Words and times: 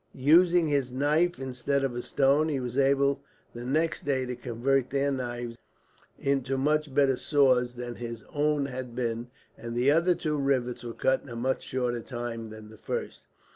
Using 0.15 0.67
his 0.67 0.91
knife 0.91 1.37
instead 1.37 1.83
of 1.83 1.95
a 1.95 2.01
stone, 2.01 2.49
he 2.49 2.59
was 2.59 2.75
able 2.75 3.21
the 3.53 3.63
next 3.63 4.03
day 4.03 4.25
to 4.25 4.35
convert 4.35 4.89
their 4.89 5.11
knives 5.11 5.59
into 6.17 6.57
much 6.57 6.91
better 6.91 7.15
saws 7.15 7.75
than 7.75 7.97
his 7.97 8.23
own 8.33 8.65
had 8.65 8.95
been; 8.95 9.27
and 9.55 9.75
the 9.75 9.91
other 9.91 10.15
two 10.15 10.39
rivets 10.39 10.83
were 10.83 10.93
cut 10.95 11.21
in 11.21 11.29
a 11.29 11.35
much 11.35 11.61
shorter 11.61 12.01
time 12.01 12.49
than 12.49 12.69
the 12.69 12.79
first. 12.79 13.27